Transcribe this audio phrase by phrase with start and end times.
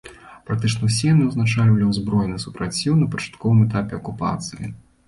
[0.47, 4.65] Практычна ўсе яны ўзначальвалі ўзброены супраціў на пачатковым этапе акупацыі.